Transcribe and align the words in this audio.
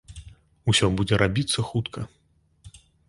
Усё 0.71 0.89
будзе 1.01 1.19
рабіцца 1.23 1.65
хутка. 1.69 2.07